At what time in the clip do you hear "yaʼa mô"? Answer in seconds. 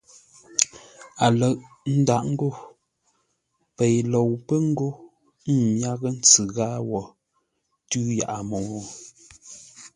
8.17-8.59